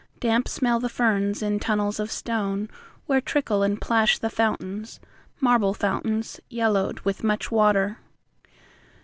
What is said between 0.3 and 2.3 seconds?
smell the ferns in tunnels of